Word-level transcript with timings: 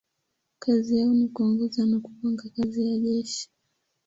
Kazi 0.59 0.97
yao 0.97 1.13
ni 1.13 1.27
kuongoza 1.27 1.85
na 1.85 1.99
kupanga 1.99 2.49
kazi 2.55 2.89
ya 2.91 2.97
jeshi. 2.97 3.49